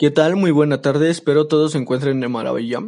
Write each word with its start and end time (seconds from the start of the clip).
¿Qué 0.00 0.12
tal? 0.12 0.36
Muy 0.36 0.52
buena 0.52 0.80
tarde, 0.80 1.10
espero 1.10 1.48
todos 1.48 1.72
se 1.72 1.78
encuentren 1.78 2.20
de 2.20 2.28
maravilla. 2.28 2.78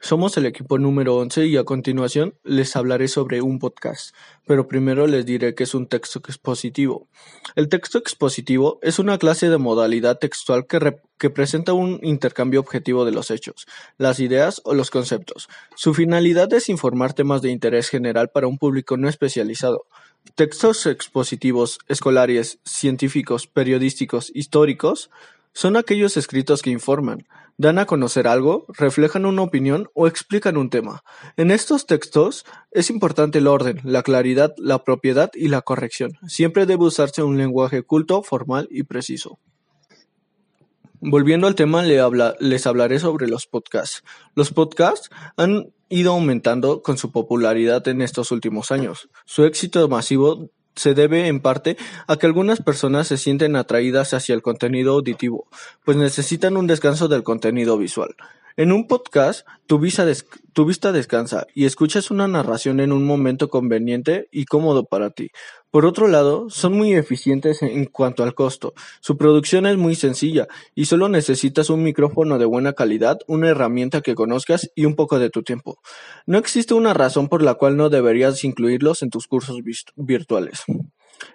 Somos 0.00 0.36
el 0.36 0.44
equipo 0.44 0.76
número 0.76 1.14
11 1.14 1.46
y 1.46 1.56
a 1.56 1.62
continuación 1.62 2.34
les 2.42 2.74
hablaré 2.74 3.06
sobre 3.06 3.40
un 3.40 3.60
podcast, 3.60 4.12
pero 4.44 4.66
primero 4.66 5.06
les 5.06 5.24
diré 5.24 5.54
que 5.54 5.62
es 5.62 5.74
un 5.76 5.86
texto 5.86 6.18
expositivo. 6.18 7.06
El 7.54 7.68
texto 7.68 7.96
expositivo 7.96 8.80
es 8.82 8.98
una 8.98 9.18
clase 9.18 9.48
de 9.48 9.58
modalidad 9.58 10.18
textual 10.18 10.66
que, 10.66 10.96
que 11.16 11.30
presenta 11.30 11.74
un 11.74 12.00
intercambio 12.02 12.58
objetivo 12.58 13.04
de 13.04 13.12
los 13.12 13.30
hechos, 13.30 13.68
las 13.96 14.18
ideas 14.18 14.60
o 14.64 14.74
los 14.74 14.90
conceptos. 14.90 15.48
Su 15.76 15.94
finalidad 15.94 16.52
es 16.52 16.68
informar 16.68 17.12
temas 17.12 17.40
de 17.40 17.52
interés 17.52 17.88
general 17.88 18.30
para 18.30 18.48
un 18.48 18.58
público 18.58 18.96
no 18.96 19.08
especializado. 19.08 19.86
Textos 20.34 20.86
expositivos, 20.86 21.78
escolares, 21.86 22.58
científicos, 22.64 23.46
periodísticos, 23.46 24.32
históricos, 24.34 25.08
son 25.58 25.76
aquellos 25.76 26.16
escritos 26.16 26.62
que 26.62 26.70
informan, 26.70 27.26
dan 27.56 27.80
a 27.80 27.86
conocer 27.86 28.28
algo, 28.28 28.66
reflejan 28.68 29.26
una 29.26 29.42
opinión 29.42 29.88
o 29.92 30.06
explican 30.06 30.56
un 30.56 30.70
tema. 30.70 31.02
En 31.36 31.50
estos 31.50 31.84
textos 31.84 32.44
es 32.70 32.90
importante 32.90 33.38
el 33.38 33.48
orden, 33.48 33.80
la 33.82 34.04
claridad, 34.04 34.54
la 34.56 34.84
propiedad 34.84 35.32
y 35.34 35.48
la 35.48 35.62
corrección. 35.62 36.12
Siempre 36.28 36.64
debe 36.64 36.84
usarse 36.84 37.24
un 37.24 37.38
lenguaje 37.38 37.82
culto, 37.82 38.22
formal 38.22 38.68
y 38.70 38.84
preciso. 38.84 39.40
Volviendo 41.00 41.48
al 41.48 41.56
tema, 41.56 41.82
les 41.82 42.66
hablaré 42.68 43.00
sobre 43.00 43.26
los 43.26 43.48
podcasts. 43.48 44.04
Los 44.36 44.52
podcasts 44.52 45.10
han 45.36 45.74
ido 45.88 46.12
aumentando 46.12 46.82
con 46.82 46.98
su 46.98 47.10
popularidad 47.10 47.88
en 47.88 48.00
estos 48.00 48.30
últimos 48.30 48.70
años. 48.70 49.08
Su 49.26 49.42
éxito 49.42 49.88
masivo 49.88 50.52
se 50.78 50.94
debe 50.94 51.26
en 51.26 51.40
parte 51.40 51.76
a 52.06 52.16
que 52.16 52.26
algunas 52.26 52.62
personas 52.62 53.08
se 53.08 53.18
sienten 53.18 53.56
atraídas 53.56 54.14
hacia 54.14 54.34
el 54.34 54.42
contenido 54.42 54.94
auditivo, 54.94 55.46
pues 55.84 55.96
necesitan 55.96 56.56
un 56.56 56.66
descanso 56.66 57.08
del 57.08 57.24
contenido 57.24 57.76
visual. 57.76 58.14
En 58.58 58.72
un 58.72 58.88
podcast, 58.88 59.46
tu, 59.68 59.78
vista 59.78 60.04
descansa 60.04 61.46
y 61.54 61.64
escuchas 61.64 62.10
una 62.10 62.26
narración 62.26 62.80
en 62.80 62.90
un 62.90 63.06
momento 63.06 63.50
conveniente 63.50 64.26
y 64.32 64.46
cómodo 64.46 64.84
para 64.86 65.10
ti. 65.10 65.30
Por 65.70 65.86
otro 65.86 66.08
lado, 66.08 66.50
son 66.50 66.72
muy 66.72 66.92
eficientes 66.92 67.62
en 67.62 67.84
cuanto 67.84 68.24
al 68.24 68.34
costo. 68.34 68.74
Su 69.00 69.16
producción 69.16 69.64
es 69.66 69.76
muy 69.76 69.94
sencilla 69.94 70.48
y 70.74 70.86
solo 70.86 71.08
necesitas 71.08 71.70
un 71.70 71.84
micrófono 71.84 72.36
de 72.36 72.46
buena 72.46 72.72
calidad, 72.72 73.20
una 73.28 73.48
herramienta 73.48 74.00
que 74.00 74.16
conozcas 74.16 74.68
y 74.74 74.86
un 74.86 74.96
poco 74.96 75.20
de 75.20 75.30
tu 75.30 75.44
tiempo. 75.44 75.78
No 76.26 76.36
existe 76.36 76.74
una 76.74 76.94
razón 76.94 77.28
por 77.28 77.44
la 77.44 77.54
cual 77.54 77.76
no 77.76 77.90
deberías 77.90 78.42
incluirlos 78.42 79.04
en 79.04 79.10
tus 79.10 79.28
cursos 79.28 79.58
virtuales. 79.94 80.64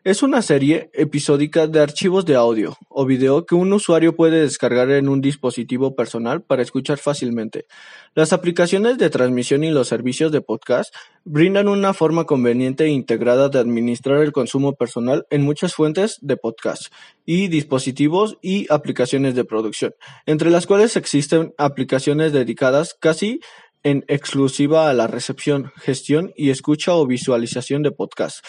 Es 0.03 0.22
una 0.23 0.42
serie 0.42 0.89
episódica 0.94 1.67
de 1.67 1.80
archivos 1.80 2.26
de 2.26 2.36
audio 2.36 2.78
o 2.89 3.06
video 3.06 3.45
que 3.45 3.56
un 3.56 3.72
usuario 3.72 4.16
puede 4.16 4.42
descargar 4.42 4.92
en 4.92 5.08
un 5.08 5.22
dispositivo 5.22 5.95
personal 5.95 6.42
para 6.42 6.62
escuchar 6.62 6.98
fácilmente. 6.98 7.66
Las 8.14 8.34
aplicaciones 8.34 8.98
de 8.98 9.09
transmisión 9.09 9.64
y 9.64 9.72
los 9.72 9.88
servicios 9.88 10.31
de 10.31 10.42
podcast 10.42 10.94
brindan 11.23 11.67
una 11.67 11.94
forma 11.94 12.26
conveniente 12.26 12.86
e 12.86 12.89
integrada 12.89 13.50
de 13.50 13.59
administrar 13.59 14.22
el 14.22 14.34
consumo 14.34 14.73
personal 14.73 15.26
en 15.30 15.44
muchas 15.44 15.73
fuentes 15.73 16.17
de 16.22 16.38
podcast 16.38 16.94
y 17.26 17.48
dispositivos 17.48 18.38
y 18.42 18.72
aplicaciones 18.72 19.36
de 19.36 19.45
producción, 19.45 19.95
entre 20.26 20.50
las 20.50 20.67
cuales 20.67 20.98
existen 20.98 21.54
aplicaciones 21.58 22.34
dedicadas 22.34 22.95
casi 23.00 23.39
en 23.84 24.06
exclusiva 24.08 24.89
a 24.89 24.94
la 24.94 25.08
recepción, 25.08 25.72
gestión 25.76 26.31
y 26.36 26.50
escucha 26.50 26.94
o 26.94 27.06
visualización 27.06 27.84
de 27.84 27.92
podcast. 27.92 28.44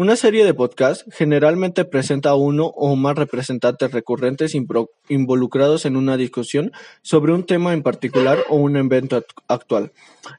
Una 0.00 0.16
serie 0.16 0.46
de 0.46 0.54
podcasts 0.54 1.04
generalmente 1.12 1.84
presenta 1.84 2.34
uno 2.34 2.68
o 2.68 2.96
más 2.96 3.16
representantes 3.16 3.92
recurrentes 3.92 4.54
involucrados 4.54 5.84
en 5.84 5.94
una 5.94 6.16
discusión 6.16 6.72
sobre 7.02 7.34
un 7.34 7.44
tema 7.44 7.74
en 7.74 7.82
particular 7.82 8.38
o 8.48 8.56
un 8.56 8.78
evento 8.78 9.22
actual. 9.46 9.92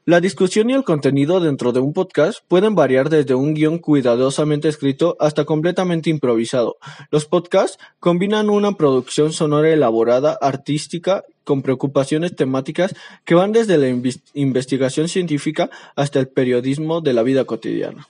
La 0.04 0.20
discusión 0.20 0.68
y 0.68 0.72
el 0.72 0.82
contenido 0.82 1.38
dentro 1.38 1.70
de 1.70 1.78
un 1.78 1.92
podcast 1.92 2.40
pueden 2.48 2.74
variar 2.74 3.08
desde 3.08 3.36
un 3.36 3.54
guion 3.54 3.78
cuidadosamente 3.78 4.66
escrito 4.66 5.16
hasta 5.20 5.44
completamente 5.44 6.10
improvisado. 6.10 6.76
Los 7.12 7.26
podcasts 7.26 7.78
combinan 8.00 8.50
una 8.50 8.72
producción 8.72 9.32
sonora 9.32 9.70
elaborada, 9.70 10.36
artística, 10.40 11.22
con 11.44 11.62
preocupaciones 11.62 12.34
temáticas 12.34 12.96
que 13.24 13.36
van 13.36 13.52
desde 13.52 13.78
la 13.78 13.86
investigación 14.34 15.06
científica 15.06 15.70
hasta 15.94 16.18
el 16.18 16.26
periodismo 16.26 17.00
de 17.00 17.12
la 17.12 17.22
vida 17.22 17.44
cotidiana. 17.44 18.08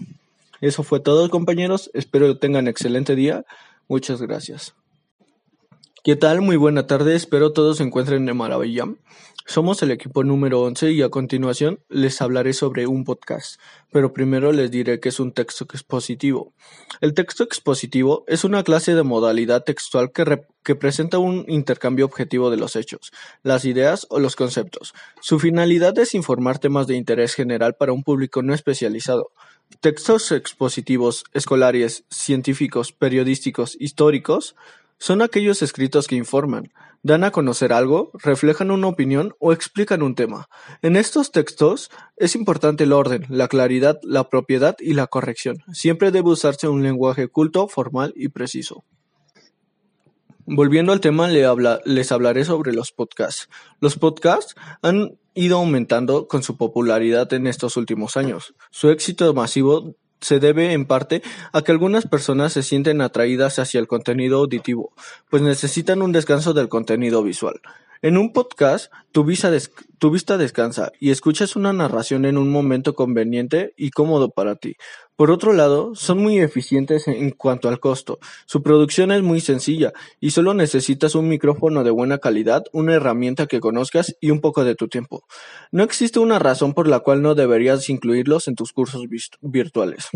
Eso 0.63 0.85
fue 0.85 1.01
todo, 1.01 1.29
compañeros. 1.29 1.91
Espero 1.93 2.29
que 2.29 2.39
tengan 2.39 2.69
excelente 2.69 3.17
día. 3.17 3.45
Muchas 3.89 4.23
gracias. 4.23 4.77
¿Qué 6.05 6.15
tal? 6.15 6.41
Muy 6.41 6.57
buena 6.57 6.87
tarde. 6.87 7.17
Espero 7.17 7.53
todos 7.53 7.79
se 7.79 7.83
encuentren 7.83 8.27
de 8.27 8.33
maravilla. 8.33 8.85
Somos 9.45 9.83
el 9.83 9.91
equipo 9.91 10.23
número 10.23 10.61
11 10.63 10.93
y 10.93 11.03
a 11.03 11.09
continuación 11.09 11.81
les 11.89 12.23
hablaré 12.23 12.53
sobre 12.53 12.87
un 12.87 13.03
podcast, 13.03 13.61
pero 13.91 14.13
primero 14.13 14.53
les 14.53 14.71
diré 14.71 15.01
que 15.01 15.09
es 15.09 15.19
un 15.19 15.33
texto 15.33 15.65
expositivo. 15.65 16.55
El 17.01 17.13
texto 17.13 17.43
expositivo 17.43 18.23
es 18.29 18.45
una 18.45 18.63
clase 18.63 18.95
de 18.95 19.03
modalidad 19.03 19.65
textual 19.65 20.13
que, 20.13 20.45
que 20.63 20.77
presenta 20.77 21.19
un 21.19 21.45
intercambio 21.49 22.05
objetivo 22.05 22.51
de 22.51 22.57
los 22.57 22.77
hechos, 22.77 23.11
las 23.43 23.65
ideas 23.65 24.07
o 24.11 24.21
los 24.21 24.37
conceptos. 24.37 24.95
Su 25.21 25.41
finalidad 25.41 25.99
es 25.99 26.15
informar 26.15 26.61
temas 26.61 26.87
de 26.87 26.95
interés 26.95 27.35
general 27.35 27.75
para 27.75 27.93
un 27.93 28.05
público 28.05 28.43
no 28.43 28.55
especializado. 28.55 29.33
Textos 29.81 30.33
expositivos, 30.33 31.25
escolares, 31.33 32.05
científicos, 32.11 32.93
periodísticos, 32.93 33.77
históricos, 33.81 34.55
son 34.99 35.23
aquellos 35.23 35.63
escritos 35.63 36.07
que 36.07 36.15
informan, 36.15 36.73
dan 37.03 37.25
a 37.25 37.33
conocer 37.33 37.73
algo, 37.73 38.13
reflejan 38.15 38.71
una 38.71 38.87
opinión 38.87 39.35
o 39.41 39.53
explican 39.53 40.03
un 40.03 40.15
tema. 40.15 40.49
En 40.83 40.95
estos 40.95 41.33
textos 41.33 41.91
es 42.17 42.37
importante 42.37 42.85
el 42.85 42.93
orden, 42.93 43.27
la 43.29 43.49
claridad, 43.49 43.99
la 44.05 44.29
propiedad 44.29 44.77
y 44.79 44.95
la 44.95 45.09
corrección. 45.09 45.65
Siempre 45.73 46.13
debe 46.13 46.31
usarse 46.31 46.69
un 46.69 46.85
lenguaje 46.85 47.27
culto, 47.27 47.67
formal 47.67 48.13
y 48.15 48.29
preciso. 48.29 48.85
Volviendo 50.47 50.93
al 50.93 51.01
tema, 51.01 51.29
les 51.29 52.13
hablaré 52.13 52.45
sobre 52.45 52.73
los 52.73 52.93
podcasts. 52.93 53.49
Los 53.81 53.97
podcasts 53.97 54.55
han 54.83 55.19
ido 55.35 55.59
aumentando 55.59 56.29
con 56.29 56.43
su 56.43 56.57
popularidad 56.57 57.33
en 57.33 57.47
estos 57.47 57.77
últimos 57.77 58.17
años. 58.17 58.55
Su 58.71 58.91
éxito 58.91 59.33
masivo 59.35 59.95
se 60.21 60.39
debe 60.39 60.73
en 60.73 60.87
parte 60.87 61.23
a 61.53 61.63
que 61.63 61.73
algunas 61.73 62.07
personas 62.07 62.53
se 62.53 62.63
sienten 62.63 63.01
atraídas 63.01 63.59
hacia 63.59 63.81
el 63.81 63.89
contenido 63.89 64.39
auditivo, 64.39 64.93
pues 65.29 65.43
necesitan 65.43 66.01
un 66.01 66.13
descanso 66.13 66.55
del 66.55 66.69
contenido 66.69 67.23
visual. 67.23 67.61
En 68.05 68.19
un 68.19 68.33
podcast, 68.33 68.93
tu, 69.13 69.23
vista 69.23 69.49
descansa 70.37 70.91
y 70.99 71.13
escuchas 71.13 71.55
una 71.55 71.73
narración 71.73 72.25
en 72.25 72.37
un 72.37 72.51
momento 72.51 72.97
conveniente 72.97 73.75
y 73.77 73.91
cómodo 73.91 74.31
para 74.31 74.57
ti. 74.57 74.75
Por 75.15 75.31
otro 75.31 75.53
lado, 75.53 75.95
son 75.95 76.19
muy 76.19 76.41
eficientes 76.41 77.07
en 77.07 77.31
cuanto 77.31 77.69
al 77.69 77.79
costo. 77.79 78.19
Su 78.45 78.61
producción 78.61 79.13
es 79.13 79.23
muy 79.23 79.41
sencilla 79.41 79.93
y 80.19 80.33
solo 80.33 80.53
necesitas 80.53 81.15
un 81.15 81.29
micrófono 81.29 81.85
de 81.85 81.93
buena 81.93 82.19
calidad, 82.19 82.65
una 82.73 82.95
herramienta 82.95 83.47
que 83.47 83.61
conozcas 83.61 84.17
y 84.21 84.33
un 84.33 84.41
poco 84.41 84.65
de 84.65 84.75
tu 84.75 84.89
tiempo. 84.89 85.23
No 85.71 85.85
existe 85.85 86.19
una 86.19 86.41
razón 86.41 86.75
por 86.75 86.89
la 86.89 86.99
cual 86.99 87.23
no 87.23 87.37
deberías 87.37 87.89
incluirlos 87.89 88.49
en 88.49 88.57
tus 88.57 88.73
cursos 88.73 89.05
virtuales. 89.41 90.09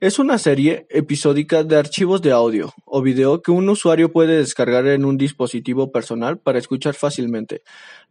Es 0.00 0.20
una 0.20 0.38
serie 0.38 0.86
episódica 0.90 1.64
de 1.64 1.74
archivos 1.74 2.22
de 2.22 2.30
audio 2.30 2.72
o 2.84 3.02
video 3.02 3.42
que 3.42 3.50
un 3.50 3.68
usuario 3.68 4.12
puede 4.12 4.36
descargar 4.36 4.86
en 4.86 5.04
un 5.04 5.18
dispositivo 5.18 5.90
personal 5.90 6.38
para 6.38 6.60
escuchar 6.60 6.94
fácilmente. 6.94 7.62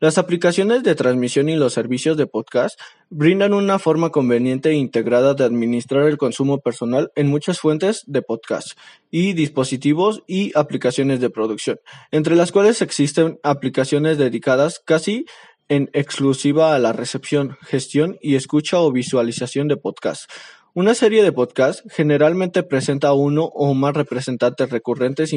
Las 0.01 0.17
aplicaciones 0.17 0.83
de 0.83 0.95
transmisión 0.95 1.47
y 1.47 1.55
los 1.55 1.71
servicios 1.71 2.17
de 2.17 2.27
podcast 2.27 2.77
brindan 3.09 3.53
una 3.53 3.79
forma 3.79 4.09
conveniente 4.09 4.71
e 4.71 4.73
integrada 4.73 5.33
de 5.33 5.45
administrar 5.45 6.09
el 6.09 6.17
consumo 6.17 6.59
personal 6.59 7.09
en 7.15 7.27
muchas 7.27 7.61
fuentes 7.61 8.03
de 8.05 8.21
podcast 8.21 8.77
y 9.09 9.31
dispositivos 9.31 10.23
y 10.27 10.51
aplicaciones 10.57 11.21
de 11.21 11.29
producción, 11.29 11.79
entre 12.11 12.35
las 12.35 12.51
cuales 12.51 12.81
existen 12.81 13.39
aplicaciones 13.43 14.17
dedicadas 14.17 14.81
casi 14.83 15.23
en 15.69 15.89
exclusiva 15.93 16.75
a 16.75 16.79
la 16.79 16.91
recepción, 16.91 17.57
gestión 17.61 18.17
y 18.21 18.35
escucha 18.35 18.79
o 18.79 18.91
visualización 18.91 19.69
de 19.69 19.77
podcast. 19.77 20.29
Una 20.77 20.93
serie 20.93 21.23
de 21.23 21.31
podcasts 21.31 21.81
generalmente 21.89 22.61
presenta 22.61 23.07
a 23.07 23.13
uno 23.13 23.45
o 23.45 23.73
más 23.73 23.95
representantes 23.95 24.69
recurrentes 24.69 25.33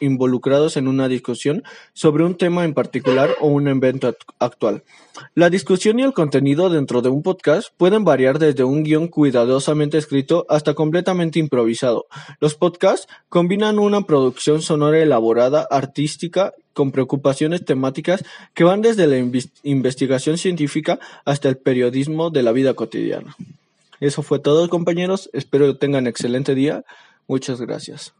involucrados 0.00 0.76
en 0.76 0.88
una 0.88 1.06
discusión 1.06 1.62
sobre 1.92 2.24
un 2.24 2.34
tema 2.34 2.64
en 2.64 2.74
particular 2.74 3.30
o 3.38 3.46
un 3.46 3.68
evento 3.68 4.12
actual. 4.40 4.82
La 5.36 5.48
discusión 5.48 6.00
y 6.00 6.02
el 6.02 6.12
contenido 6.12 6.70
dentro 6.70 7.02
de 7.02 7.08
un 7.08 7.22
podcast 7.22 7.68
pueden 7.76 8.02
variar 8.02 8.40
desde 8.40 8.64
un 8.64 8.82
guion 8.82 9.06
cuidadosamente 9.06 9.96
escrito 9.96 10.44
hasta 10.48 10.74
completamente 10.74 11.38
improvisado. 11.38 12.06
Los 12.40 12.56
podcasts 12.56 13.06
combinan 13.28 13.78
una 13.78 14.00
producción 14.00 14.60
sonora 14.60 14.98
elaborada, 14.98 15.68
artística, 15.70 16.52
con 16.72 16.90
preocupaciones 16.90 17.64
temáticas 17.64 18.24
que 18.54 18.64
van 18.64 18.82
desde 18.82 19.06
la 19.06 19.18
investigación 19.62 20.36
científica 20.36 20.98
hasta 21.24 21.48
el 21.48 21.58
periodismo 21.58 22.30
de 22.30 22.42
la 22.42 22.50
vida 22.50 22.74
cotidiana. 22.74 23.36
Eso 24.00 24.22
fue 24.22 24.38
todo, 24.38 24.68
compañeros. 24.68 25.30
Espero 25.32 25.66
que 25.66 25.78
tengan 25.78 26.06
excelente 26.06 26.54
día. 26.54 26.84
Muchas 27.28 27.60
gracias. 27.60 28.14